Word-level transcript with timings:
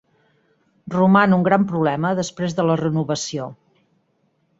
Roman 0.93 1.35
un 1.37 1.43
gran 1.47 1.67
problema 1.71 2.13
després 2.21 2.57
de 2.61 2.65
la 2.71 2.79
renovació. 2.81 3.47